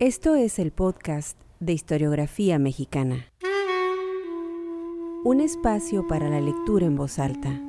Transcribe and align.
Esto 0.00 0.36
es 0.36 0.60
el 0.60 0.70
podcast 0.70 1.36
de 1.58 1.72
historiografía 1.72 2.60
mexicana. 2.60 3.26
Un 5.24 5.40
espacio 5.40 6.06
para 6.06 6.30
la 6.30 6.40
lectura 6.40 6.86
en 6.86 6.94
voz 6.94 7.18
alta, 7.18 7.60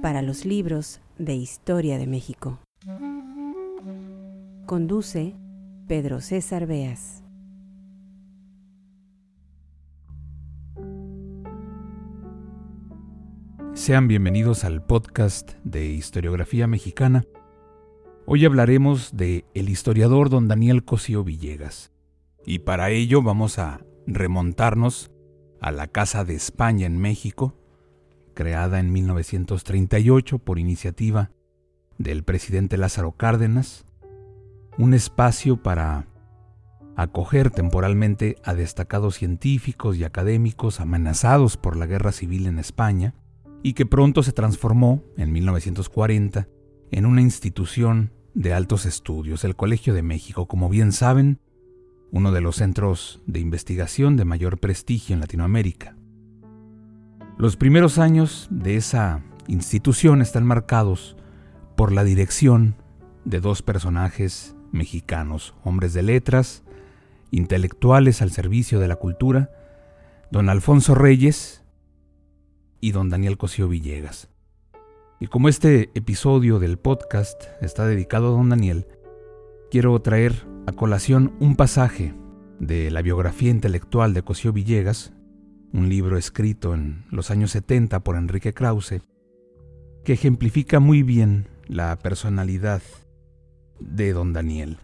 para 0.00 0.22
los 0.22 0.46
libros 0.46 1.02
de 1.18 1.34
historia 1.34 1.98
de 1.98 2.06
México. 2.06 2.58
Conduce 4.64 5.36
Pedro 5.86 6.22
César 6.22 6.66
Beas. 6.66 7.22
Sean 13.74 14.08
bienvenidos 14.08 14.64
al 14.64 14.86
podcast 14.86 15.52
de 15.64 15.84
historiografía 15.84 16.66
mexicana. 16.66 17.26
Hoy 18.30 18.44
hablaremos 18.44 19.16
de 19.16 19.46
el 19.54 19.70
historiador 19.70 20.28
don 20.28 20.48
Daniel 20.48 20.84
Cosío 20.84 21.24
Villegas. 21.24 21.92
Y 22.44 22.58
para 22.58 22.90
ello 22.90 23.22
vamos 23.22 23.58
a 23.58 23.80
remontarnos 24.06 25.10
a 25.62 25.72
la 25.72 25.86
Casa 25.86 26.26
de 26.26 26.34
España 26.34 26.84
en 26.84 26.98
México, 26.98 27.56
creada 28.34 28.80
en 28.80 28.92
1938 28.92 30.40
por 30.40 30.58
iniciativa 30.58 31.30
del 31.96 32.22
presidente 32.22 32.76
Lázaro 32.76 33.12
Cárdenas, 33.12 33.86
un 34.76 34.92
espacio 34.92 35.62
para 35.62 36.06
acoger 36.96 37.48
temporalmente 37.48 38.36
a 38.44 38.52
destacados 38.52 39.14
científicos 39.14 39.96
y 39.96 40.04
académicos 40.04 40.80
amenazados 40.80 41.56
por 41.56 41.76
la 41.76 41.86
guerra 41.86 42.12
civil 42.12 42.46
en 42.46 42.58
España, 42.58 43.14
y 43.62 43.72
que 43.72 43.86
pronto 43.86 44.22
se 44.22 44.32
transformó, 44.32 45.02
en 45.16 45.32
1940, 45.32 46.46
en 46.90 47.06
una 47.06 47.22
institución 47.22 48.17
de 48.34 48.52
altos 48.52 48.86
estudios, 48.86 49.44
el 49.44 49.56
Colegio 49.56 49.94
de 49.94 50.02
México, 50.02 50.46
como 50.46 50.68
bien 50.68 50.92
saben, 50.92 51.40
uno 52.10 52.32
de 52.32 52.40
los 52.40 52.56
centros 52.56 53.20
de 53.26 53.40
investigación 53.40 54.16
de 54.16 54.24
mayor 54.24 54.58
prestigio 54.58 55.14
en 55.14 55.20
Latinoamérica. 55.20 55.96
Los 57.36 57.56
primeros 57.56 57.98
años 57.98 58.48
de 58.50 58.76
esa 58.76 59.22
institución 59.46 60.22
están 60.22 60.44
marcados 60.44 61.16
por 61.76 61.92
la 61.92 62.04
dirección 62.04 62.76
de 63.24 63.40
dos 63.40 63.62
personajes 63.62 64.56
mexicanos, 64.72 65.54
hombres 65.64 65.92
de 65.92 66.02
letras, 66.02 66.64
intelectuales 67.30 68.22
al 68.22 68.30
servicio 68.30 68.80
de 68.80 68.88
la 68.88 68.96
cultura, 68.96 69.50
don 70.30 70.48
Alfonso 70.48 70.94
Reyes 70.94 71.62
y 72.80 72.92
don 72.92 73.08
Daniel 73.08 73.38
Cosío 73.38 73.68
Villegas. 73.68 74.28
Y 75.20 75.26
como 75.26 75.48
este 75.48 75.90
episodio 75.94 76.60
del 76.60 76.78
podcast 76.78 77.42
está 77.60 77.86
dedicado 77.86 78.28
a 78.28 78.30
don 78.30 78.50
Daniel, 78.50 78.86
quiero 79.68 80.00
traer 80.00 80.46
a 80.68 80.72
colación 80.72 81.34
un 81.40 81.56
pasaje 81.56 82.14
de 82.60 82.92
la 82.92 83.02
biografía 83.02 83.50
intelectual 83.50 84.14
de 84.14 84.22
Cosío 84.22 84.52
Villegas, 84.52 85.12
un 85.72 85.88
libro 85.88 86.18
escrito 86.18 86.72
en 86.72 87.04
los 87.10 87.32
años 87.32 87.50
70 87.50 88.04
por 88.04 88.14
Enrique 88.14 88.54
Krause, 88.54 89.02
que 90.04 90.12
ejemplifica 90.12 90.78
muy 90.78 91.02
bien 91.02 91.48
la 91.66 91.98
personalidad 91.98 92.80
de 93.80 94.12
don 94.12 94.32
Daniel, 94.32 94.78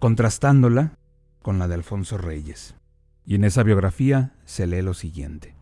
contrastándola 0.00 0.98
con 1.40 1.58
la 1.58 1.66
de 1.66 1.76
Alfonso 1.76 2.18
Reyes. 2.18 2.74
Y 3.24 3.36
en 3.36 3.44
esa 3.44 3.62
biografía 3.62 4.34
se 4.44 4.66
lee 4.66 4.82
lo 4.82 4.92
siguiente. 4.92 5.56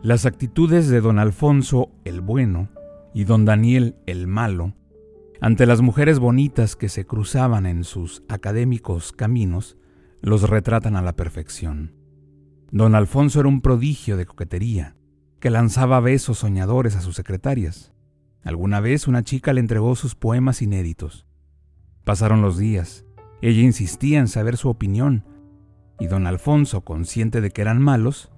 Las 0.00 0.24
actitudes 0.24 0.88
de 0.88 1.02
don 1.02 1.18
Alfonso 1.18 1.90
el 2.06 2.22
Bueno 2.22 2.70
y 3.18 3.24
don 3.24 3.44
Daniel 3.44 3.96
el 4.06 4.28
malo, 4.28 4.74
ante 5.40 5.66
las 5.66 5.80
mujeres 5.80 6.20
bonitas 6.20 6.76
que 6.76 6.88
se 6.88 7.04
cruzaban 7.04 7.66
en 7.66 7.82
sus 7.82 8.22
académicos 8.28 9.10
caminos, 9.10 9.76
los 10.20 10.48
retratan 10.48 10.94
a 10.94 11.02
la 11.02 11.14
perfección. 11.14 11.96
Don 12.70 12.94
Alfonso 12.94 13.40
era 13.40 13.48
un 13.48 13.60
prodigio 13.60 14.16
de 14.16 14.24
coquetería, 14.24 14.94
que 15.40 15.50
lanzaba 15.50 15.98
besos 15.98 16.38
soñadores 16.38 16.94
a 16.94 17.00
sus 17.00 17.16
secretarias. 17.16 17.92
Alguna 18.44 18.78
vez 18.78 19.08
una 19.08 19.24
chica 19.24 19.52
le 19.52 19.58
entregó 19.58 19.96
sus 19.96 20.14
poemas 20.14 20.62
inéditos. 20.62 21.26
Pasaron 22.04 22.40
los 22.40 22.56
días. 22.56 23.04
Ella 23.42 23.62
insistía 23.62 24.20
en 24.20 24.28
saber 24.28 24.56
su 24.56 24.68
opinión, 24.68 25.24
y 25.98 26.06
don 26.06 26.28
Alfonso, 26.28 26.82
consciente 26.82 27.40
de 27.40 27.50
que 27.50 27.62
eran 27.62 27.82
malos, 27.82 28.30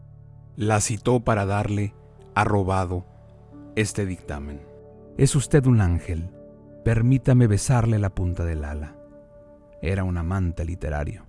la 0.57 0.81
citó 0.81 1.21
para 1.21 1.45
darle, 1.45 1.95
arrobado, 2.35 3.05
este 3.77 4.07
dictamen. 4.07 4.70
Es 5.21 5.37
usted 5.37 5.67
un 5.67 5.83
ángel, 5.83 6.31
permítame 6.83 7.47
besarle 7.47 7.99
la 7.99 8.15
punta 8.15 8.43
del 8.47 8.65
ala. 8.65 8.97
Era 9.83 10.03
un 10.03 10.17
amante 10.17 10.65
literario. 10.65 11.27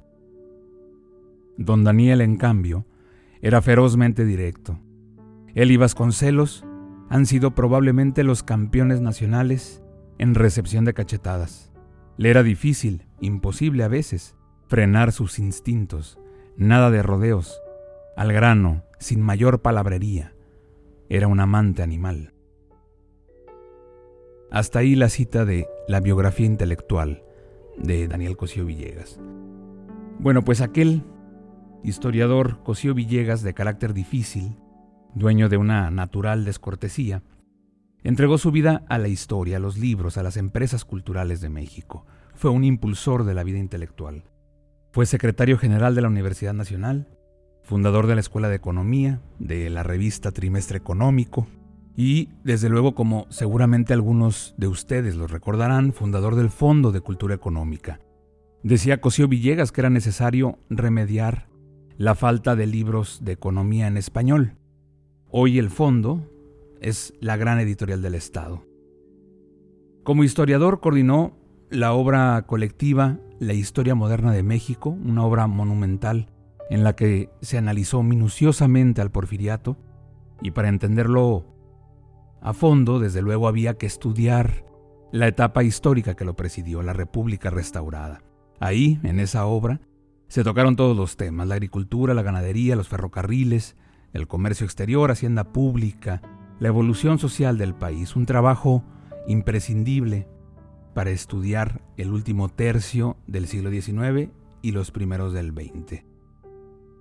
Don 1.58 1.84
Daniel, 1.84 2.22
en 2.22 2.38
cambio, 2.38 2.86
era 3.42 3.62
ferozmente 3.62 4.24
directo. 4.24 4.80
Él 5.56 5.72
y 5.72 5.76
Vasconcelos 5.76 6.64
han 7.10 7.26
sido 7.26 7.54
probablemente 7.54 8.24
los 8.24 8.44
campeones 8.44 9.02
nacionales 9.02 9.84
en 10.18 10.36
recepción 10.36 10.86
de 10.86 10.94
cachetadas. 10.94 11.74
Le 12.16 12.30
era 12.30 12.44
difícil, 12.44 13.08
imposible 13.20 13.84
a 13.84 13.90
veces, 13.90 14.38
frenar 14.68 15.12
sus 15.12 15.38
instintos, 15.38 16.18
nada 16.56 16.92
de 16.92 17.04
rodeos, 17.04 17.60
al 18.16 18.32
grano, 18.32 18.86
sin 19.00 19.20
mayor 19.20 19.62
palabrería. 19.62 20.34
Era 21.10 21.28
un 21.28 21.42
amante 21.42 21.84
animal. 21.84 22.32
Hasta 24.52 24.80
ahí 24.80 24.96
la 24.96 25.08
cita 25.08 25.46
de 25.46 25.70
la 25.88 26.02
biografía 26.02 26.46
intelectual 26.46 27.24
de 27.78 28.10
Daniel 28.10 28.36
Cosío 28.36 28.66
Villegas. 28.66 29.18
Bueno, 30.20 30.44
pues 30.44 30.60
aquel 30.60 31.04
historiador 31.86 32.62
Cosío 32.62 32.94
Villegas 32.94 33.44
de 33.44 33.54
carácter 33.54 33.94
difícil, 33.94 34.58
dueño 35.16 35.48
de 35.48 35.56
una 35.56 35.90
natural 35.90 36.44
descortesía, 36.44 37.24
entregó 38.04 38.38
su 38.38 38.52
vida 38.52 38.84
a 38.90 38.98
la 38.98 39.08
historia, 39.08 39.56
a 39.56 39.62
los 39.62 39.78
libros, 39.78 40.18
a 40.18 40.24
las 40.24 40.36
empresas 40.36 40.84
culturales 40.84 41.40
de 41.40 41.48
México. 41.48 42.06
Fue 42.36 42.52
un 42.52 42.66
impulsor 42.66 43.24
de 43.24 43.34
la 43.34 43.46
vida 43.46 43.58
intelectual. 43.58 44.26
Fue 44.92 45.06
secretario 45.06 45.58
general 45.58 45.96
de 45.96 46.02
la 46.02 46.10
Universidad 46.10 46.54
Nacional, 46.54 47.08
fundador 47.64 48.06
de 48.06 48.16
la 48.16 48.22
Escuela 48.22 48.50
de 48.50 48.58
Economía, 48.58 49.22
de 49.40 49.70
la 49.70 49.84
revista 49.84 50.34
Trimestre 50.34 50.78
Económico, 50.78 51.48
y, 51.96 52.30
desde 52.44 52.70
luego, 52.70 52.96
como 52.96 53.28
seguramente 53.30 53.94
algunos 53.94 54.56
de 54.58 54.68
ustedes 54.68 55.16
lo 55.16 55.28
recordarán, 55.28 55.94
fundador 55.94 56.36
del 56.36 56.50
Fondo 56.50 56.92
de 56.92 57.02
Cultura 57.02 57.36
Económica. 57.36 58.00
Decía 58.64 59.02
Cosío 59.02 59.28
Villegas 59.28 59.72
que 59.72 59.82
era 59.82 59.90
necesario 59.90 60.60
remediar 60.70 61.50
la 61.98 62.16
falta 62.16 62.56
de 62.56 62.68
libros 62.68 63.20
de 63.24 63.34
economía 63.34 63.88
en 63.88 63.98
español. 63.98 64.56
Hoy 65.30 65.60
el 65.60 65.70
fondo 65.70 66.28
es 66.80 67.14
la 67.20 67.38
gran 67.38 67.60
editorial 67.60 68.02
del 68.02 68.16
Estado. 68.16 68.66
Como 70.04 70.24
historiador 70.24 70.80
coordinó 70.80 71.38
la 71.70 71.94
obra 71.94 72.44
colectiva 72.48 73.20
La 73.40 73.54
Historia 73.54 73.96
Moderna 73.96 74.32
de 74.32 74.44
México, 74.44 74.90
una 74.90 75.24
obra 75.24 75.48
monumental 75.48 76.28
en 76.70 76.84
la 76.84 76.96
que 76.96 77.30
se 77.42 77.58
analizó 77.58 78.02
minuciosamente 78.02 79.02
al 79.02 79.12
porfiriato, 79.12 79.78
y 80.42 80.52
para 80.52 80.70
entenderlo 80.70 81.46
a 82.42 82.54
fondo, 82.54 83.00
desde 83.00 83.22
luego 83.22 83.48
había 83.48 83.78
que 83.78 83.86
estudiar 83.86 84.66
la 85.12 85.28
etapa 85.28 85.64
histórica 85.64 86.16
que 86.16 86.26
lo 86.26 86.36
presidió, 86.36 86.82
la 86.82 86.94
República 86.94 87.50
restaurada. 87.50 88.24
Ahí, 88.60 89.00
en 89.04 89.20
esa 89.20 89.46
obra, 89.46 89.82
se 90.28 90.44
tocaron 90.44 90.76
todos 90.76 90.96
los 90.96 91.18
temas, 91.18 91.48
la 91.48 91.56
agricultura, 91.56 92.14
la 92.14 92.24
ganadería, 92.24 92.76
los 92.76 92.88
ferrocarriles, 92.88 93.76
el 94.14 94.28
comercio 94.28 94.66
exterior, 94.66 95.12
hacienda 95.12 95.52
pública, 95.52 96.22
la 96.60 96.68
evolución 96.68 97.20
social 97.20 97.58
del 97.58 97.76
país, 97.76 98.16
un 98.16 98.26
trabajo 98.26 98.84
imprescindible 99.28 100.28
para 100.94 101.12
estudiar 101.12 101.82
el 101.98 102.12
último 102.12 102.50
tercio 102.50 103.18
del 103.28 103.48
siglo 103.48 103.70
XIX 103.70 104.30
y 104.62 104.72
los 104.72 104.92
primeros 104.92 105.34
del 105.34 105.52
XX. 105.52 106.04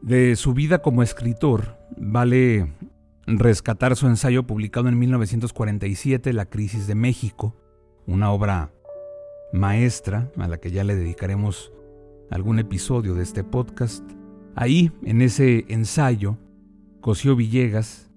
De 0.03 0.35
su 0.37 0.55
vida 0.55 0.81
como 0.81 1.03
escritor 1.03 1.79
vale 1.97 2.73
rescatar 3.39 3.97
su 3.97 4.07
ensayo 4.07 4.47
publicado 4.47 4.89
en 4.89 4.99
1947, 4.99 6.33
La 6.33 6.47
crisis 6.47 6.87
de 6.87 6.95
México, 6.95 7.57
una 8.07 8.31
obra 8.31 8.73
maestra 9.53 10.31
a 10.37 10.49
la 10.49 10.59
que 10.59 10.71
ya 10.71 10.85
le 10.85 10.97
dedicaremos 10.97 11.73
algún 12.31 12.59
episodio 12.59 13.15
de 13.15 13.23
este 13.23 13.45
podcast. 13.45 14.05
Ahí, 14.55 14.93
en 15.03 15.23
ese 15.23 15.65
ensayo, 15.69 16.39
Cosío 17.01 17.37
Villegas 17.37 18.11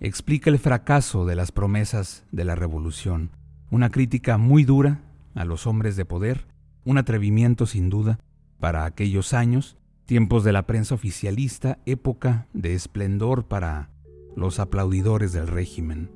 explica 0.00 0.50
el 0.50 0.58
fracaso 0.58 1.26
de 1.26 1.34
las 1.34 1.52
promesas 1.52 2.24
de 2.30 2.44
la 2.44 2.54
revolución, 2.54 3.30
una 3.70 3.90
crítica 3.90 4.38
muy 4.38 4.64
dura 4.64 5.02
a 5.34 5.44
los 5.44 5.66
hombres 5.66 5.96
de 5.96 6.04
poder, 6.04 6.46
un 6.84 6.98
atrevimiento 6.98 7.66
sin 7.66 7.90
duda 7.90 8.18
para 8.60 8.84
aquellos 8.84 9.34
años, 9.34 9.76
tiempos 10.06 10.42
de 10.44 10.52
la 10.52 10.66
prensa 10.66 10.94
oficialista, 10.94 11.78
época 11.84 12.48
de 12.52 12.74
esplendor 12.74 13.46
para 13.46 13.90
los 14.38 14.60
aplaudidores 14.60 15.32
del 15.32 15.48
régimen. 15.48 16.10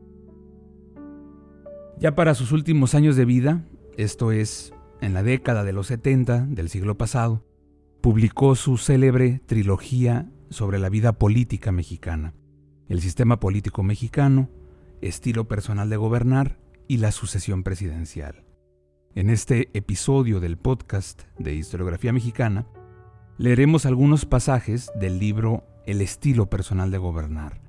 Ya 1.98 2.14
para 2.14 2.34
sus 2.34 2.52
últimos 2.52 2.94
años 2.94 3.16
de 3.16 3.24
vida, 3.24 3.64
esto 3.96 4.32
es, 4.32 4.72
en 5.00 5.14
la 5.14 5.22
década 5.22 5.64
de 5.64 5.72
los 5.72 5.88
70 5.88 6.46
del 6.46 6.68
siglo 6.68 6.96
pasado, 6.96 7.44
publicó 8.00 8.54
su 8.56 8.78
célebre 8.78 9.40
trilogía 9.46 10.30
sobre 10.50 10.78
la 10.78 10.88
vida 10.88 11.12
política 11.12 11.72
mexicana, 11.72 12.34
el 12.88 13.00
sistema 13.00 13.40
político 13.40 13.82
mexicano, 13.82 14.48
estilo 15.00 15.48
personal 15.48 15.90
de 15.90 15.96
gobernar 15.96 16.58
y 16.88 16.98
la 16.98 17.12
sucesión 17.12 17.62
presidencial. 17.62 18.44
En 19.14 19.30
este 19.30 19.68
episodio 19.76 20.40
del 20.40 20.56
podcast 20.56 21.22
de 21.38 21.54
historiografía 21.54 22.12
mexicana, 22.12 22.66
leeremos 23.36 23.84
algunos 23.84 24.26
pasajes 24.26 24.90
del 24.98 25.18
libro 25.18 25.64
El 25.86 26.00
estilo 26.00 26.48
personal 26.48 26.90
de 26.90 26.98
gobernar, 26.98 27.60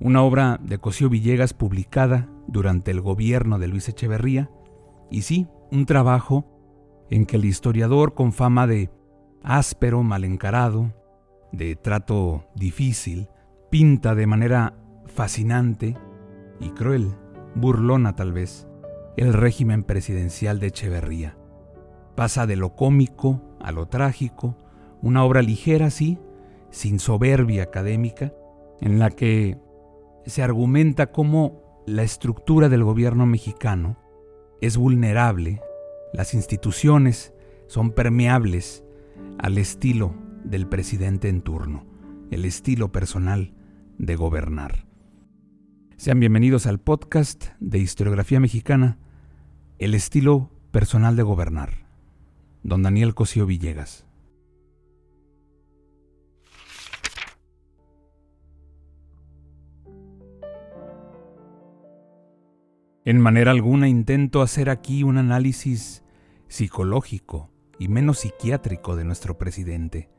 una 0.00 0.22
obra 0.22 0.58
de 0.62 0.78
Cosío 0.78 1.08
Villegas 1.08 1.54
publicada 1.54 2.28
durante 2.46 2.90
el 2.90 3.00
gobierno 3.00 3.58
de 3.58 3.68
Luis 3.68 3.88
Echeverría, 3.88 4.50
y 5.10 5.22
sí, 5.22 5.46
un 5.70 5.86
trabajo 5.86 6.46
en 7.10 7.26
que 7.26 7.36
el 7.36 7.44
historiador 7.44 8.14
con 8.14 8.32
fama 8.32 8.66
de 8.66 8.90
áspero, 9.42 10.02
mal 10.02 10.24
encarado, 10.24 10.92
de 11.52 11.76
trato 11.76 12.46
difícil, 12.54 13.28
pinta 13.70 14.14
de 14.14 14.26
manera 14.26 14.74
fascinante 15.06 15.96
y 16.60 16.70
cruel, 16.70 17.14
burlona 17.54 18.16
tal 18.16 18.32
vez, 18.32 18.68
el 19.16 19.32
régimen 19.32 19.82
presidencial 19.82 20.60
de 20.60 20.68
Echeverría. 20.68 21.36
Pasa 22.14 22.46
de 22.46 22.56
lo 22.56 22.74
cómico 22.74 23.42
a 23.60 23.72
lo 23.72 23.86
trágico, 23.86 24.56
una 25.02 25.24
obra 25.24 25.42
ligera, 25.42 25.90
sí, 25.90 26.18
sin 26.70 26.98
soberbia 26.98 27.62
académica, 27.62 28.32
en 28.80 28.98
la 28.98 29.10
que 29.10 29.58
se 30.26 30.42
argumenta 30.42 31.12
cómo 31.12 31.82
la 31.86 32.02
estructura 32.02 32.68
del 32.68 32.82
gobierno 32.82 33.26
mexicano 33.26 33.96
es 34.60 34.76
vulnerable, 34.76 35.60
las 36.12 36.34
instituciones 36.34 37.32
son 37.68 37.92
permeables 37.92 38.82
al 39.38 39.56
estilo 39.58 40.14
del 40.44 40.68
presidente 40.68 41.28
en 41.28 41.42
turno, 41.42 41.86
el 42.30 42.44
estilo 42.44 42.90
personal 42.90 43.54
de 43.98 44.16
gobernar. 44.16 44.86
Sean 45.96 46.20
bienvenidos 46.20 46.66
al 46.66 46.80
podcast 46.80 47.46
de 47.60 47.78
historiografía 47.78 48.40
mexicana, 48.40 48.98
el 49.78 49.94
estilo 49.94 50.50
personal 50.72 51.16
de 51.16 51.22
gobernar. 51.22 51.86
Don 52.62 52.82
Daniel 52.82 53.14
Cosío 53.14 53.46
Villegas. 53.46 54.05
En 63.06 63.20
manera 63.20 63.52
alguna 63.52 63.88
intento 63.88 64.42
hacer 64.42 64.68
aquí 64.68 65.04
un 65.04 65.16
análisis 65.16 66.02
psicológico 66.48 67.52
y 67.78 67.86
menos 67.86 68.18
psiquiátrico 68.18 68.96
de 68.96 69.04
nuestro 69.04 69.38
presidente. 69.38 70.10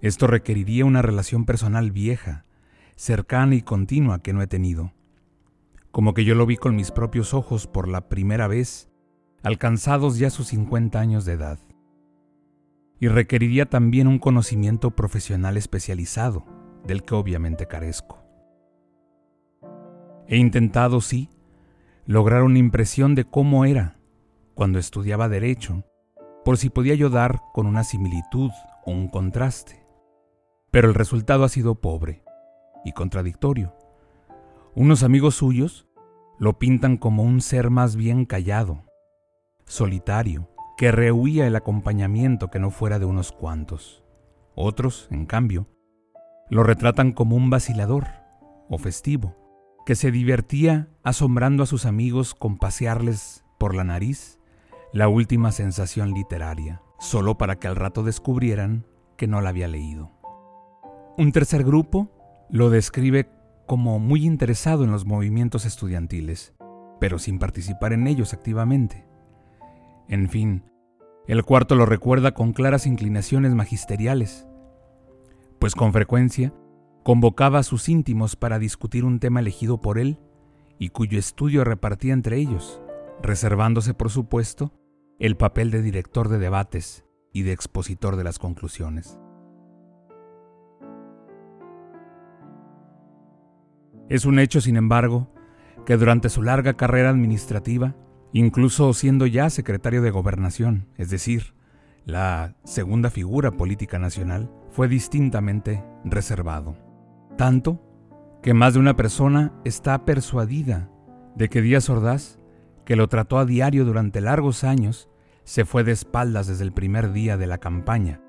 Esto 0.00 0.26
requeriría 0.26 0.84
una 0.84 1.02
relación 1.02 1.44
personal 1.44 1.92
vieja, 1.92 2.46
cercana 2.96 3.54
y 3.54 3.62
continua 3.62 4.24
que 4.24 4.32
no 4.32 4.42
he 4.42 4.48
tenido. 4.48 4.92
Como 5.92 6.14
que 6.14 6.24
yo 6.24 6.34
lo 6.34 6.46
vi 6.46 6.56
con 6.56 6.74
mis 6.74 6.90
propios 6.90 7.32
ojos 7.32 7.68
por 7.68 7.86
la 7.86 8.08
primera 8.08 8.48
vez, 8.48 8.90
alcanzados 9.44 10.18
ya 10.18 10.30
sus 10.30 10.48
50 10.48 10.98
años 10.98 11.24
de 11.24 11.34
edad. 11.34 11.60
Y 12.98 13.06
requeriría 13.06 13.70
también 13.70 14.08
un 14.08 14.18
conocimiento 14.18 14.96
profesional 14.96 15.56
especializado, 15.56 16.44
del 16.84 17.04
que 17.04 17.14
obviamente 17.14 17.68
carezco. 17.68 18.18
He 20.26 20.38
intentado, 20.38 21.00
sí, 21.00 21.28
lograr 22.06 22.42
una 22.42 22.58
impresión 22.58 23.14
de 23.14 23.24
cómo 23.24 23.64
era 23.64 23.96
cuando 24.54 24.78
estudiaba 24.78 25.28
derecho, 25.28 25.84
por 26.44 26.58
si 26.58 26.70
podía 26.70 26.94
yo 26.94 27.10
dar 27.10 27.40
con 27.52 27.66
una 27.66 27.84
similitud 27.84 28.50
o 28.84 28.90
un 28.90 29.08
contraste. 29.08 29.86
Pero 30.70 30.88
el 30.88 30.94
resultado 30.94 31.44
ha 31.44 31.48
sido 31.48 31.76
pobre 31.76 32.24
y 32.84 32.92
contradictorio. 32.92 33.74
Unos 34.74 35.02
amigos 35.02 35.36
suyos 35.36 35.86
lo 36.38 36.58
pintan 36.58 36.96
como 36.96 37.22
un 37.22 37.40
ser 37.40 37.70
más 37.70 37.94
bien 37.94 38.24
callado, 38.24 38.84
solitario, 39.64 40.48
que 40.76 40.90
rehuía 40.90 41.46
el 41.46 41.54
acompañamiento 41.54 42.48
que 42.48 42.58
no 42.58 42.70
fuera 42.70 42.98
de 42.98 43.04
unos 43.04 43.30
cuantos. 43.30 44.02
Otros, 44.54 45.06
en 45.10 45.26
cambio, 45.26 45.68
lo 46.50 46.64
retratan 46.64 47.12
como 47.12 47.36
un 47.36 47.50
vacilador 47.50 48.08
o 48.68 48.78
festivo, 48.78 49.36
que 49.84 49.94
se 49.94 50.10
divertía 50.10 50.88
asombrando 51.02 51.62
a 51.62 51.66
sus 51.66 51.86
amigos 51.86 52.34
con 52.34 52.58
pasearles 52.58 53.44
por 53.58 53.74
la 53.74 53.84
nariz 53.84 54.38
la 54.92 55.08
última 55.08 55.52
sensación 55.52 56.12
literaria, 56.12 56.82
solo 56.98 57.38
para 57.38 57.56
que 57.56 57.66
al 57.66 57.76
rato 57.76 58.02
descubrieran 58.02 58.86
que 59.16 59.26
no 59.26 59.40
la 59.40 59.48
había 59.48 59.68
leído. 59.68 60.10
Un 61.16 61.32
tercer 61.32 61.64
grupo 61.64 62.10
lo 62.50 62.70
describe 62.70 63.30
como 63.66 63.98
muy 63.98 64.26
interesado 64.26 64.84
en 64.84 64.92
los 64.92 65.06
movimientos 65.06 65.64
estudiantiles, 65.64 66.54
pero 67.00 67.18
sin 67.18 67.38
participar 67.38 67.92
en 67.92 68.06
ellos 68.06 68.34
activamente. 68.34 69.06
En 70.08 70.28
fin, 70.28 70.64
el 71.26 71.44
cuarto 71.44 71.74
lo 71.74 71.86
recuerda 71.86 72.32
con 72.34 72.52
claras 72.52 72.86
inclinaciones 72.86 73.54
magisteriales, 73.54 74.46
pues 75.58 75.74
con 75.74 75.92
frecuencia 75.92 76.52
convocaba 77.02 77.58
a 77.58 77.62
sus 77.62 77.88
íntimos 77.88 78.36
para 78.36 78.58
discutir 78.58 79.04
un 79.04 79.18
tema 79.18 79.40
elegido 79.40 79.80
por 79.80 79.98
él 79.98 80.18
y 80.78 80.90
cuyo 80.90 81.18
estudio 81.18 81.64
repartía 81.64 82.12
entre 82.12 82.38
ellos, 82.38 82.80
reservándose, 83.22 83.94
por 83.94 84.10
supuesto, 84.10 84.72
el 85.18 85.36
papel 85.36 85.70
de 85.70 85.82
director 85.82 86.28
de 86.28 86.38
debates 86.38 87.04
y 87.32 87.42
de 87.42 87.52
expositor 87.52 88.16
de 88.16 88.24
las 88.24 88.38
conclusiones. 88.38 89.18
Es 94.08 94.24
un 94.24 94.38
hecho, 94.38 94.60
sin 94.60 94.76
embargo, 94.76 95.32
que 95.86 95.96
durante 95.96 96.28
su 96.28 96.42
larga 96.42 96.74
carrera 96.74 97.10
administrativa, 97.10 97.96
incluso 98.32 98.92
siendo 98.92 99.26
ya 99.26 99.50
secretario 99.50 100.02
de 100.02 100.10
gobernación, 100.10 100.88
es 100.98 101.10
decir, 101.10 101.54
la 102.04 102.56
segunda 102.64 103.10
figura 103.10 103.52
política 103.52 103.98
nacional, 103.98 104.50
fue 104.70 104.88
distintamente 104.88 105.84
reservado. 106.04 106.91
Tanto 107.36 107.80
que 108.42 108.54
más 108.54 108.74
de 108.74 108.80
una 108.80 108.96
persona 108.96 109.52
está 109.64 110.04
persuadida 110.04 110.90
de 111.36 111.48
que 111.48 111.62
Díaz 111.62 111.88
Ordaz, 111.88 112.38
que 112.84 112.96
lo 112.96 113.08
trató 113.08 113.38
a 113.38 113.44
diario 113.44 113.84
durante 113.84 114.20
largos 114.20 114.64
años, 114.64 115.08
se 115.44 115.64
fue 115.64 115.84
de 115.84 115.92
espaldas 115.92 116.46
desde 116.46 116.64
el 116.64 116.72
primer 116.72 117.12
día 117.12 117.36
de 117.36 117.46
la 117.46 117.58
campaña, 117.58 118.20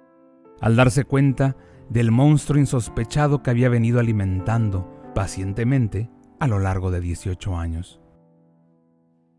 al 0.62 0.76
darse 0.76 1.04
cuenta 1.04 1.56
del 1.90 2.12
monstruo 2.12 2.60
insospechado 2.60 3.44
que 3.44 3.50
había 3.50 3.70
venido 3.70 4.00
alimentando 4.00 4.90
pacientemente 5.14 6.10
a 6.40 6.48
lo 6.48 6.60
largo 6.60 6.92
de 6.92 7.02
18 7.02 7.58
años. 7.58 8.00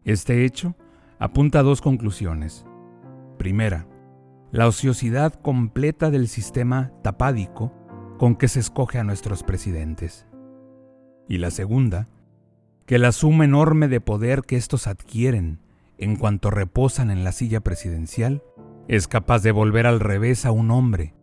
Este 0.04 0.44
hecho 0.44 0.76
apunta 1.18 1.60
a 1.60 1.62
dos 1.62 1.80
conclusiones. 1.80 2.66
Primera, 3.38 3.86
la 4.52 4.68
ociosidad 4.68 5.34
completa 5.34 6.10
del 6.10 6.28
sistema 6.28 6.92
tapádico 7.02 7.72
con 8.18 8.36
que 8.36 8.48
se 8.48 8.60
escoge 8.60 8.98
a 8.98 9.04
nuestros 9.04 9.42
presidentes. 9.42 10.26
Y 11.28 11.38
la 11.38 11.50
segunda, 11.50 12.08
que 12.86 12.98
la 12.98 13.12
suma 13.12 13.44
enorme 13.44 13.88
de 13.88 14.00
poder 14.00 14.42
que 14.42 14.56
estos 14.56 14.86
adquieren 14.86 15.60
en 15.98 16.16
cuanto 16.16 16.50
reposan 16.50 17.10
en 17.10 17.24
la 17.24 17.32
silla 17.32 17.60
presidencial, 17.60 18.42
es 18.88 19.08
capaz 19.08 19.42
de 19.42 19.52
volver 19.52 19.86
al 19.86 20.00
revés 20.00 20.44
a 20.44 20.50
un 20.50 20.70
hombre, 20.70 21.14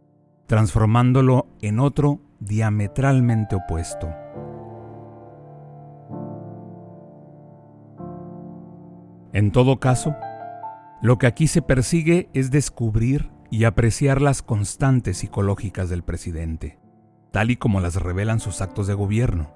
transformándolo 0.47 1.47
en 1.61 1.79
otro 1.79 2.19
diametralmente 2.39 3.55
opuesto. 3.55 4.09
En 9.33 9.51
todo 9.51 9.79
caso, 9.79 10.15
lo 11.01 11.17
que 11.17 11.27
aquí 11.27 11.47
se 11.47 11.61
persigue 11.61 12.29
es 12.33 12.51
descubrir 12.51 13.31
y 13.49 13.63
apreciar 13.65 14.21
las 14.21 14.41
constantes 14.41 15.17
psicológicas 15.17 15.89
del 15.89 16.03
presidente, 16.03 16.79
tal 17.31 17.51
y 17.51 17.55
como 17.57 17.79
las 17.79 17.95
revelan 17.95 18.39
sus 18.39 18.61
actos 18.61 18.87
de 18.87 18.93
gobierno, 18.93 19.55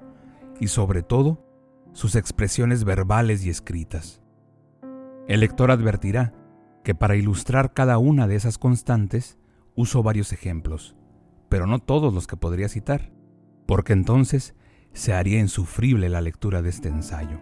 y 0.59 0.67
sobre 0.67 1.03
todo, 1.03 1.45
sus 1.93 2.15
expresiones 2.15 2.83
verbales 2.83 3.45
y 3.45 3.49
escritas. 3.49 4.21
El 5.27 5.41
lector 5.41 5.71
advertirá 5.71 6.33
que 6.83 6.95
para 6.95 7.15
ilustrar 7.15 7.73
cada 7.73 7.97
una 7.97 8.27
de 8.27 8.35
esas 8.35 8.57
constantes 8.57 9.37
uso 9.75 10.03
varios 10.03 10.31
ejemplos, 10.31 10.95
pero 11.49 11.67
no 11.67 11.79
todos 11.79 12.13
los 12.13 12.27
que 12.27 12.37
podría 12.37 12.69
citar, 12.69 13.11
porque 13.65 13.93
entonces 13.93 14.55
se 14.93 15.13
haría 15.13 15.39
insufrible 15.39 16.09
la 16.09 16.21
lectura 16.21 16.61
de 16.61 16.69
este 16.69 16.89
ensayo. 16.89 17.39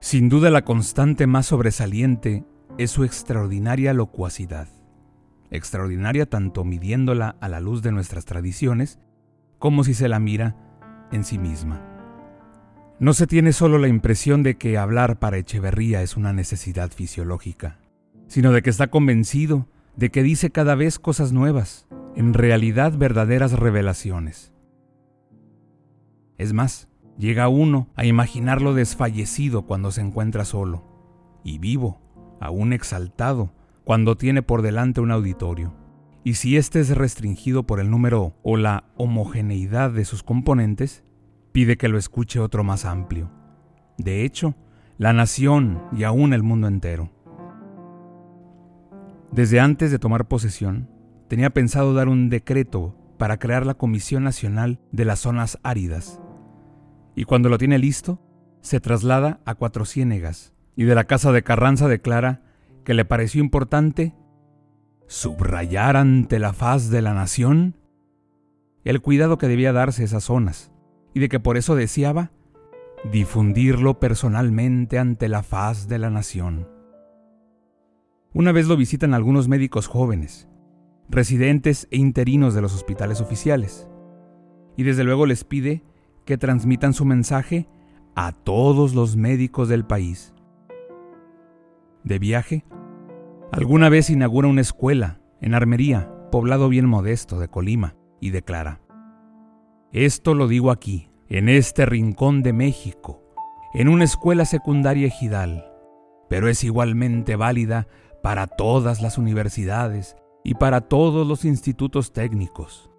Sin 0.00 0.28
duda 0.28 0.50
la 0.50 0.64
constante 0.64 1.26
más 1.26 1.46
sobresaliente 1.46 2.44
es 2.76 2.90
su 2.90 3.04
extraordinaria 3.04 3.94
locuacidad, 3.94 4.68
extraordinaria 5.56 6.26
tanto 6.26 6.64
midiéndola 6.64 7.36
a 7.40 7.48
la 7.48 7.60
luz 7.60 7.82
de 7.82 7.92
nuestras 7.92 8.24
tradiciones 8.24 8.98
como 9.58 9.84
si 9.84 9.94
se 9.94 10.08
la 10.08 10.18
mira 10.18 10.56
en 11.12 11.24
sí 11.24 11.38
misma. 11.38 11.80
No 12.98 13.12
se 13.12 13.26
tiene 13.26 13.52
solo 13.52 13.78
la 13.78 13.88
impresión 13.88 14.42
de 14.42 14.56
que 14.56 14.78
hablar 14.78 15.18
para 15.18 15.38
Echeverría 15.38 16.02
es 16.02 16.16
una 16.16 16.32
necesidad 16.32 16.90
fisiológica, 16.90 17.78
sino 18.26 18.52
de 18.52 18.62
que 18.62 18.70
está 18.70 18.88
convencido 18.88 19.68
de 19.96 20.10
que 20.10 20.22
dice 20.22 20.50
cada 20.50 20.74
vez 20.74 20.98
cosas 20.98 21.32
nuevas, 21.32 21.86
en 22.16 22.34
realidad 22.34 22.96
verdaderas 22.96 23.52
revelaciones. 23.52 24.52
Es 26.36 26.52
más, 26.52 26.88
llega 27.18 27.48
uno 27.48 27.88
a 27.94 28.04
imaginarlo 28.04 28.74
desfallecido 28.74 29.62
cuando 29.62 29.90
se 29.90 30.00
encuentra 30.00 30.44
solo, 30.44 30.84
y 31.44 31.58
vivo, 31.58 32.00
aún 32.40 32.72
exaltado, 32.72 33.52
cuando 33.84 34.16
tiene 34.16 34.42
por 34.42 34.62
delante 34.62 35.00
un 35.00 35.10
auditorio. 35.10 35.74
Y 36.24 36.34
si 36.34 36.56
éste 36.56 36.80
es 36.80 36.96
restringido 36.96 37.64
por 37.64 37.80
el 37.80 37.90
número 37.90 38.34
o 38.42 38.56
la 38.56 38.84
homogeneidad 38.96 39.90
de 39.90 40.06
sus 40.06 40.22
componentes, 40.22 41.04
pide 41.52 41.76
que 41.76 41.88
lo 41.88 41.98
escuche 41.98 42.40
otro 42.40 42.64
más 42.64 42.86
amplio. 42.86 43.30
De 43.98 44.24
hecho, 44.24 44.54
la 44.96 45.12
nación 45.12 45.82
y 45.92 46.04
aún 46.04 46.32
el 46.32 46.42
mundo 46.42 46.66
entero. 46.66 47.10
Desde 49.30 49.60
antes 49.60 49.90
de 49.90 49.98
tomar 49.98 50.28
posesión, 50.28 50.88
tenía 51.28 51.50
pensado 51.50 51.92
dar 51.92 52.08
un 52.08 52.30
decreto 52.30 52.96
para 53.18 53.38
crear 53.38 53.66
la 53.66 53.74
Comisión 53.74 54.24
Nacional 54.24 54.80
de 54.92 55.04
las 55.04 55.20
Zonas 55.20 55.58
Áridas. 55.62 56.20
Y 57.14 57.24
cuando 57.24 57.48
lo 57.48 57.58
tiene 57.58 57.78
listo, 57.78 58.20
se 58.60 58.80
traslada 58.80 59.40
a 59.44 59.54
Cuatro 59.54 59.84
Ciénegas 59.84 60.54
y 60.74 60.84
de 60.84 60.94
la 60.94 61.04
casa 61.04 61.32
de 61.32 61.42
Carranza 61.42 61.86
declara 61.86 62.43
que 62.84 62.94
le 62.94 63.04
pareció 63.04 63.40
importante 63.42 64.14
subrayar 65.06 65.96
ante 65.96 66.38
la 66.38 66.52
faz 66.52 66.90
de 66.90 67.02
la 67.02 67.14
nación 67.14 67.76
el 68.84 69.00
cuidado 69.00 69.38
que 69.38 69.48
debía 69.48 69.72
darse 69.72 70.02
a 70.02 70.04
esas 70.04 70.24
zonas, 70.24 70.70
y 71.14 71.20
de 71.20 71.28
que 71.28 71.40
por 71.40 71.56
eso 71.56 71.74
deseaba 71.74 72.32
difundirlo 73.10 73.98
personalmente 73.98 74.98
ante 74.98 75.28
la 75.28 75.42
faz 75.42 75.88
de 75.88 75.98
la 75.98 76.10
nación. 76.10 76.68
Una 78.34 78.52
vez 78.52 78.66
lo 78.66 78.76
visitan 78.76 79.14
algunos 79.14 79.48
médicos 79.48 79.86
jóvenes, 79.86 80.48
residentes 81.08 81.88
e 81.90 81.96
interinos 81.96 82.52
de 82.52 82.60
los 82.60 82.74
hospitales 82.74 83.20
oficiales, 83.20 83.88
y 84.76 84.82
desde 84.82 85.04
luego 85.04 85.24
les 85.24 85.44
pide 85.44 85.82
que 86.26 86.36
transmitan 86.36 86.92
su 86.92 87.04
mensaje 87.04 87.68
a 88.14 88.32
todos 88.32 88.94
los 88.94 89.16
médicos 89.16 89.68
del 89.68 89.86
país. 89.86 90.33
De 92.04 92.18
viaje, 92.18 92.64
Alguna 93.54 93.88
vez 93.88 94.10
inaugura 94.10 94.48
una 94.48 94.62
escuela 94.62 95.20
en 95.40 95.54
Armería, 95.54 96.10
poblado 96.32 96.68
bien 96.68 96.86
modesto 96.86 97.38
de 97.38 97.46
Colima, 97.46 97.94
y 98.20 98.30
declara, 98.30 98.80
Esto 99.92 100.34
lo 100.34 100.48
digo 100.48 100.72
aquí, 100.72 101.08
en 101.28 101.48
este 101.48 101.86
rincón 101.86 102.42
de 102.42 102.52
México, 102.52 103.22
en 103.72 103.88
una 103.88 104.02
escuela 104.02 104.44
secundaria 104.44 105.06
ejidal, 105.06 105.70
pero 106.28 106.48
es 106.48 106.64
igualmente 106.64 107.36
válida 107.36 107.86
para 108.24 108.48
todas 108.48 109.00
las 109.00 109.18
universidades 109.18 110.16
y 110.42 110.54
para 110.54 110.80
todos 110.80 111.24
los 111.24 111.44
institutos 111.44 112.12
técnicos. 112.12 112.90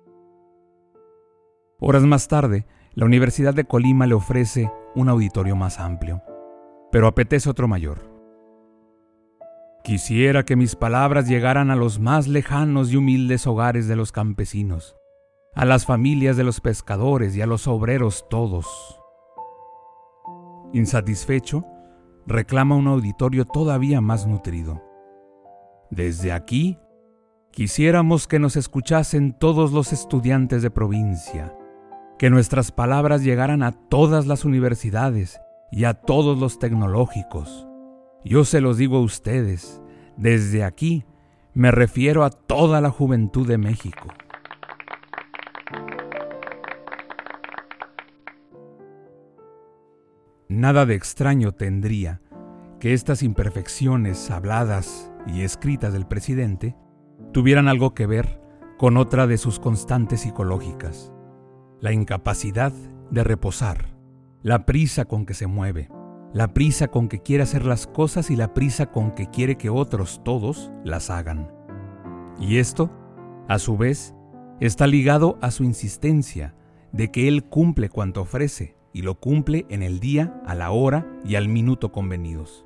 Horas 1.81 2.03
más 2.03 2.29
tarde, 2.29 2.65
la 2.93 3.05
Universidad 3.05 3.53
de 3.53 3.65
Colima 3.65 4.07
le 4.07 4.13
ofrece 4.13 4.71
un 4.95 5.09
auditorio 5.09 5.57
más 5.57 5.81
amplio, 5.81 6.23
pero 6.93 7.07
apetece 7.07 7.49
otro 7.49 7.67
mayor. 7.67 8.14
Quisiera 9.85 10.45
que 10.45 10.55
mis 10.55 10.75
palabras 10.75 11.27
llegaran 11.27 11.69
a 11.69 11.75
los 11.75 11.99
más 11.99 12.27
lejanos 12.27 12.91
y 12.91 12.97
humildes 12.97 13.45
hogares 13.45 13.87
de 13.87 13.95
los 13.95 14.11
campesinos, 14.11 14.97
a 15.53 15.63
las 15.63 15.85
familias 15.85 16.37
de 16.37 16.43
los 16.43 16.59
pescadores 16.59 17.35
y 17.35 17.43
a 17.43 17.45
los 17.45 17.67
obreros 17.67 18.25
todos. 18.27 18.65
Insatisfecho, 20.73 21.67
reclama 22.25 22.75
un 22.75 22.87
auditorio 22.87 23.45
todavía 23.45 24.01
más 24.01 24.25
nutrido. 24.25 24.81
Desde 25.91 26.31
aquí, 26.31 26.79
quisiéramos 27.51 28.27
que 28.27 28.39
nos 28.39 28.55
escuchasen 28.55 29.37
todos 29.37 29.71
los 29.71 29.93
estudiantes 29.93 30.63
de 30.63 30.71
provincia, 30.71 31.55
que 32.17 32.31
nuestras 32.31 32.71
palabras 32.71 33.23
llegaran 33.23 33.61
a 33.61 33.71
todas 33.71 34.25
las 34.25 34.45
universidades 34.45 35.39
y 35.71 35.83
a 35.83 35.93
todos 35.93 36.39
los 36.39 36.57
tecnológicos 36.57 37.67
yo 38.25 38.43
se 38.43 38.59
los 38.59 38.77
digo 38.77 38.97
a 38.97 39.01
ustedes, 39.01 39.81
desde 40.17 40.63
aquí 40.63 41.05
me 41.53 41.71
refiero 41.71 42.23
a 42.23 42.31
toda 42.31 42.81
la 42.81 42.89
juventud 42.89 43.47
de 43.47 43.57
México. 43.57 44.07
Nada 50.49 50.85
de 50.85 50.95
extraño 50.95 51.53
tendría 51.53 52.21
que 52.79 52.93
estas 52.93 53.23
imperfecciones 53.23 54.29
habladas 54.31 55.11
y 55.27 55.41
escritas 55.41 55.93
del 55.93 56.07
presidente 56.07 56.75
tuvieran 57.31 57.67
algo 57.67 57.93
que 57.93 58.07
ver 58.07 58.41
con 58.77 58.97
otra 58.97 59.27
de 59.27 59.37
sus 59.37 59.59
constantes 59.59 60.21
psicológicas, 60.21 61.13
la 61.79 61.93
incapacidad 61.93 62.73
de 63.11 63.23
reposar, 63.23 63.95
la 64.41 64.65
prisa 64.65 65.05
con 65.05 65.25
que 65.25 65.33
se 65.33 65.47
mueve, 65.47 65.89
la 66.33 66.53
prisa 66.53 66.89
con 66.89 67.07
que 67.07 67.21
quiere 67.21 67.43
hacer 67.43 67.65
las 67.65 67.87
cosas 67.87 68.29
y 68.29 68.35
la 68.35 68.53
prisa 68.53 68.87
con 68.87 69.11
que 69.11 69.29
quiere 69.29 69.57
que 69.57 69.69
otros, 69.69 70.21
todos, 70.23 70.71
las 70.83 71.09
hagan. 71.09 71.49
Y 72.39 72.57
esto, 72.57 72.91
a 73.47 73.57
su 73.57 73.77
vez, 73.77 74.13
está 74.59 74.85
ligado 74.85 75.37
a 75.41 75.51
su 75.51 75.63
insistencia 75.63 76.53
de 76.91 77.09
que 77.09 77.27
Él 77.27 77.45
cumple 77.45 77.89
cuanto 77.89 78.21
ofrece 78.21 78.75
y 78.91 79.01
lo 79.01 79.19
cumple 79.19 79.65
en 79.69 79.81
el 79.81 79.99
día, 79.99 80.41
a 80.45 80.55
la 80.55 80.71
hora 80.71 81.07
y 81.23 81.35
al 81.35 81.47
minuto 81.47 81.91
convenidos. 81.91 82.65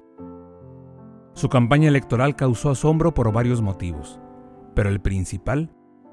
Su 1.33 1.49
campaña 1.49 1.87
electoral 1.87 2.35
causó 2.35 2.71
asombro 2.71 3.13
por 3.13 3.31
varios 3.31 3.61
motivos, 3.61 4.19
pero 4.75 4.89
el 4.89 4.99
principal 4.99 5.71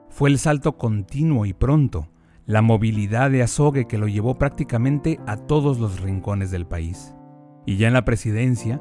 fue 0.09 0.31
el 0.31 0.39
salto 0.39 0.77
continuo 0.77 1.47
y 1.47 1.53
pronto, 1.53 2.09
la 2.45 2.63
movilidad 2.63 3.31
de 3.31 3.43
azogue 3.43 3.87
que 3.87 3.99
lo 3.99 4.09
llevó 4.09 4.37
prácticamente 4.37 5.19
a 5.27 5.37
todos 5.37 5.79
los 5.79 6.01
rincones 6.01 6.51
del 6.51 6.67
país 6.67 7.16
y 7.67 7.77
ya 7.77 7.89
en 7.89 7.95
la 7.95 8.05
presidencia, 8.05 8.81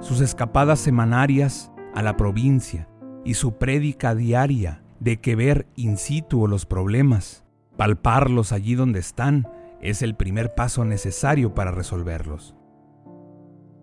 sus 0.00 0.20
escapadas 0.20 0.78
semanarias 0.78 1.72
a 1.94 2.02
la 2.02 2.16
provincia 2.16 2.88
y 3.24 3.34
su 3.34 3.58
prédica 3.58 4.14
diaria 4.14 4.82
de 5.00 5.20
que 5.20 5.34
ver 5.34 5.66
in 5.74 5.96
situ 5.96 6.46
los 6.46 6.66
problemas, 6.66 7.44
palparlos 7.76 8.52
allí 8.52 8.74
donde 8.74 9.00
están, 9.00 9.48
es 9.80 10.02
el 10.02 10.14
primer 10.14 10.54
paso 10.54 10.84
necesario 10.84 11.54
para 11.54 11.70
resolverlos. 11.70 12.54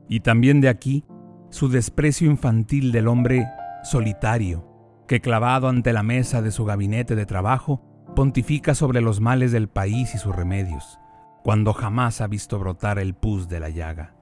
Y 0.08 0.22
también 0.22 0.62
de 0.62 0.70
aquí 0.70 1.04
su 1.50 1.70
desprecio 1.70 2.30
infantil 2.30 2.92
del 2.92 3.08
hombre 3.08 3.48
solitario, 3.84 4.68
que 5.08 5.22
clavado 5.22 5.70
ante 5.70 5.94
la 5.94 6.04
mesa 6.04 6.42
de 6.42 6.52
su 6.52 6.66
gabinete 6.66 7.16
de 7.16 7.26
trabajo, 7.26 7.82
pontifica 8.16 8.76
sobre 8.76 9.02
los 9.02 9.22
males 9.22 9.52
del 9.52 9.70
país 9.70 10.14
y 10.14 10.18
sus 10.18 10.36
remedios, 10.36 11.00
cuando 11.44 11.74
jamás 11.74 12.22
ha 12.22 12.28
visto 12.28 12.60
brotar 12.60 13.00
el 13.00 13.16
pus 13.16 13.48
de 13.48 13.60
la 13.60 13.70
llaga. 13.70 14.17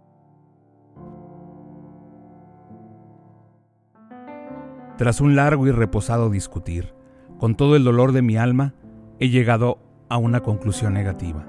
Tras 4.97 5.19
un 5.19 5.35
largo 5.35 5.67
y 5.67 5.71
reposado 5.71 6.29
discutir, 6.29 6.93
con 7.37 7.55
todo 7.55 7.75
el 7.75 7.83
dolor 7.83 8.13
de 8.13 8.21
mi 8.21 8.37
alma, 8.37 8.75
he 9.19 9.29
llegado 9.29 9.79
a 10.07 10.17
una 10.17 10.39
conclusión 10.39 10.93
negativa. 10.93 11.45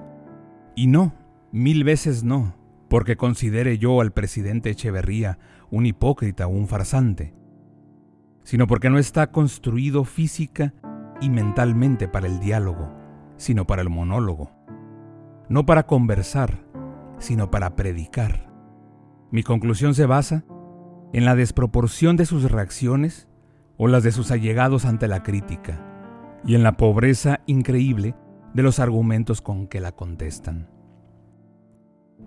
Y 0.75 0.89
no, 0.89 1.15
mil 1.53 1.85
veces 1.85 2.25
no, 2.25 2.57
porque 2.89 3.17
considere 3.17 3.79
yo 3.79 4.01
al 4.01 4.13
presidente 4.13 4.71
Echeverría 4.71 5.39
un 5.71 5.87
hipócrita 5.87 6.49
o 6.49 6.51
un 6.51 6.67
farsante, 6.67 7.35
sino 8.43 8.67
porque 8.67 8.91
no 8.91 8.99
está 8.99 9.31
construido 9.31 10.05
física 10.05 10.75
y 11.21 11.31
mentalmente 11.31 12.09
para 12.09 12.27
el 12.27 12.41
diálogo, 12.41 12.93
sino 13.37 13.65
para 13.65 13.83
el 13.83 13.91
monólogo. 13.91 14.51
No 15.49 15.67
para 15.67 15.87
conversar, 15.87 16.65
sino 17.19 17.51
para 17.51 17.77
predicar. 17.77 18.53
Mi 19.31 19.45
conclusión 19.45 19.95
se 19.95 20.07
basa 20.07 20.45
en 21.13 21.25
la 21.25 21.37
desproporción 21.37 22.17
de 22.17 22.27
sus 22.27 22.51
reacciones 22.51 23.29
o 23.77 23.89
las 23.89 24.03
de 24.03 24.13
sus 24.13 24.31
allegados 24.31 24.85
ante 24.85 25.09
la 25.09 25.23
crítica, 25.23 25.83
y 26.45 26.55
en 26.55 26.63
la 26.63 26.77
pobreza 26.77 27.41
increíble 27.47 28.15
de 28.55 28.63
los 28.63 28.79
argumentos 28.79 29.41
con 29.41 29.67
que 29.67 29.81
la 29.81 29.93
contestan. 29.93 30.69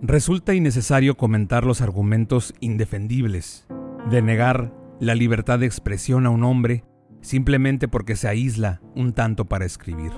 Resulta 0.02 0.54
innecesario 0.54 1.16
comentar 1.16 1.64
los 1.64 1.80
argumentos 1.80 2.54
indefendibles 2.60 3.66
de 4.08 4.22
negar 4.22 4.72
la 5.00 5.14
libertad 5.14 5.58
de 5.58 5.66
expresión 5.66 6.26
a 6.26 6.30
un 6.30 6.44
hombre 6.44 6.84
simplemente 7.20 7.88
porque 7.88 8.16
se 8.16 8.28
aísla 8.28 8.80
un 8.94 9.12
tanto 9.12 9.46
para 9.46 9.64
escribir, 9.64 10.12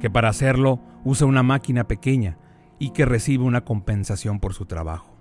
que 0.00 0.10
para 0.10 0.28
hacerlo 0.28 0.80
usa 1.04 1.26
una 1.26 1.42
máquina 1.42 1.86
pequeña 1.86 2.38
y 2.78 2.90
que 2.90 3.04
recibe 3.04 3.44
una 3.44 3.64
compensación 3.64 4.40
por 4.40 4.54
su 4.54 4.66
trabajo. 4.66 5.16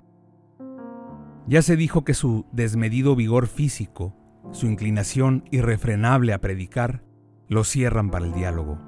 Ya 1.47 1.61
se 1.61 1.75
dijo 1.75 2.03
que 2.03 2.13
su 2.13 2.45
desmedido 2.51 3.15
vigor 3.15 3.47
físico 3.47 4.15
su 4.51 4.67
inclinación 4.67 5.43
irrefrenable 5.51 6.33
a 6.33 6.41
predicar, 6.41 7.03
lo 7.47 7.63
cierran 7.63 8.09
para 8.09 8.25
el 8.25 8.33
diálogo. 8.33 8.79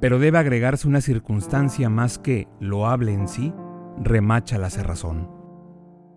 Pero 0.00 0.18
debe 0.18 0.38
agregarse 0.38 0.88
una 0.88 1.00
circunstancia 1.00 1.88
más 1.88 2.18
que, 2.18 2.48
loable 2.60 3.12
en 3.12 3.28
sí, 3.28 3.52
remacha 3.98 4.58
la 4.58 4.70
cerrazón. 4.70 5.30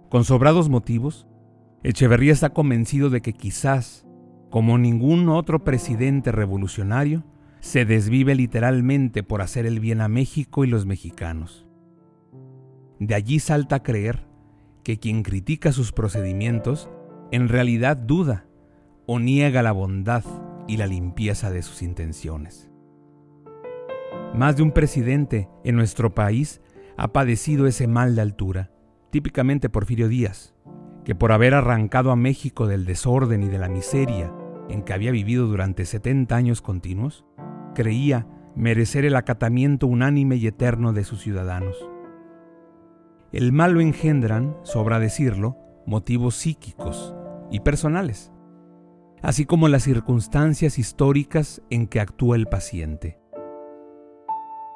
Con 0.10 0.24
sobrados 0.24 0.70
motivos, 0.70 1.28
Echeverría 1.84 2.34
está 2.34 2.50
convencido 2.50 3.12
de 3.12 3.22
que 3.22 3.34
quizás, 3.34 4.08
como 4.50 4.78
ningún 4.78 5.30
otro 5.30 5.64
presidente 5.64 6.32
revolucionario, 6.32 7.24
se 7.60 7.86
desvive 7.86 8.34
literalmente 8.34 9.22
por 9.22 9.42
hacer 9.42 9.66
el 9.66 9.80
bien 9.80 10.02
a 10.02 10.08
México 10.08 10.64
y 10.64 10.68
los 10.68 10.86
mexicanos. 10.86 11.68
De 13.00 13.14
allí 13.14 13.40
salta 13.40 13.78
a 13.78 13.84
creer 13.84 14.26
que 14.84 15.00
quien 15.00 15.24
critica 15.24 15.72
sus 15.72 15.92
procedimientos 15.92 16.90
en 17.32 17.50
realidad 17.50 17.98
duda 17.98 18.45
o 19.06 19.20
niega 19.20 19.62
la 19.62 19.72
bondad 19.72 20.24
y 20.68 20.78
la 20.78 20.88
limpieza 20.88 21.52
de 21.52 21.62
sus 21.62 21.82
intenciones. 21.82 22.72
Más 24.34 24.58
de 24.58 24.64
un 24.64 24.72
presidente 24.72 25.50
en 25.64 25.76
nuestro 25.76 26.14
país 26.14 26.62
ha 26.98 27.14
padecido 27.14 27.68
ese 27.68 27.88
mal 27.88 28.16
de 28.16 28.22
altura, 28.22 28.72
típicamente 29.12 29.70
Porfirio 29.70 30.10
Díaz, 30.10 30.54
que 31.04 31.16
por 31.16 31.32
haber 31.32 31.54
arrancado 31.54 32.12
a 32.12 32.16
México 32.16 32.68
del 32.68 32.86
desorden 32.86 33.44
y 33.44 33.48
de 33.48 33.60
la 33.60 33.70
miseria 33.70 34.34
en 34.70 34.82
que 34.82 34.94
había 34.94 35.12
vivido 35.12 35.48
durante 35.48 35.86
70 35.86 36.36
años 36.36 36.62
continuos, 36.62 37.26
creía 37.76 38.28
merecer 38.56 39.06
el 39.06 39.16
acatamiento 39.16 39.88
unánime 39.88 40.38
y 40.38 40.48
eterno 40.48 40.94
de 40.94 41.04
sus 41.04 41.22
ciudadanos. 41.22 41.78
El 43.32 43.52
mal 43.52 43.74
lo 43.74 43.82
engendran, 43.82 44.56
sobra 44.64 45.00
decirlo, 45.00 45.58
motivos 45.86 46.36
psíquicos 46.36 47.14
y 47.52 47.60
personales, 47.60 48.32
así 49.26 49.46
como 49.46 49.68
las 49.70 49.82
circunstancias 49.82 50.78
históricas 50.78 51.60
en 51.72 51.88
que 51.88 52.00
actúa 52.00 52.36
el 52.36 52.46
paciente. 52.46 53.20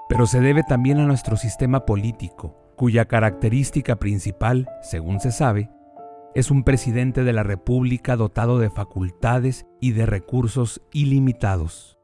Pero 0.10 0.26
se 0.26 0.42
debe 0.42 0.64
también 0.64 1.00
a 1.00 1.06
nuestro 1.06 1.38
sistema 1.38 1.86
político, 1.86 2.58
cuya 2.76 3.06
característica 3.06 3.98
principal, 3.98 4.68
según 4.82 5.20
se 5.20 5.32
sabe, 5.32 5.70
es 6.34 6.50
un 6.50 6.64
presidente 6.64 7.24
de 7.24 7.32
la 7.32 7.44
República 7.44 8.16
dotado 8.16 8.58
de 8.58 8.72
facultades 8.72 9.68
y 9.80 9.92
de 9.92 10.08
recursos 10.08 10.82
ilimitados. 10.94 12.00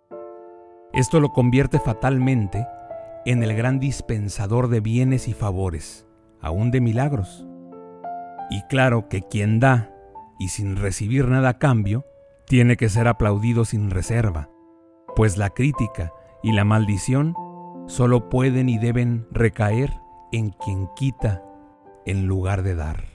Esto 0.93 1.19
lo 1.19 1.29
convierte 1.29 1.79
fatalmente 1.79 2.67
en 3.25 3.41
el 3.41 3.55
gran 3.55 3.79
dispensador 3.79 4.67
de 4.67 4.81
bienes 4.81 5.27
y 5.27 5.33
favores, 5.33 6.05
aún 6.41 6.69
de 6.69 6.79
milagros. 6.79 7.47
Y 8.51 8.61
claro 8.67 9.09
que 9.09 9.23
quien 9.23 9.59
da, 9.59 9.91
y 10.37 10.49
sin 10.49 10.75
recibir 10.75 11.27
nada 11.27 11.49
a 11.49 11.57
cambio, 11.57 12.05
tiene 12.47 12.77
que 12.77 12.89
ser 12.89 13.07
aplaudido 13.07 13.65
sin 13.65 13.89
reserva, 13.89 14.49
pues 15.15 15.37
la 15.37 15.49
crítica 15.49 16.11
y 16.43 16.51
la 16.51 16.63
maldición 16.63 17.33
solo 17.87 18.29
pueden 18.29 18.69
y 18.69 18.77
deben 18.77 19.27
recaer 19.31 19.91
en 20.31 20.51
quien 20.51 20.87
quita 20.95 21.43
en 22.05 22.27
lugar 22.27 22.63
de 22.63 22.75
dar. 22.75 23.14